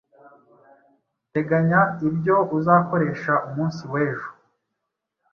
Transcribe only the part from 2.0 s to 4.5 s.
ibyo uzakoresha umunsi wejo